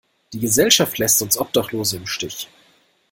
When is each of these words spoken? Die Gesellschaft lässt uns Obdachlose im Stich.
Die 0.33 0.39
Gesellschaft 0.39 0.97
lässt 0.97 1.21
uns 1.21 1.37
Obdachlose 1.37 1.97
im 1.97 2.07
Stich. 2.07 2.49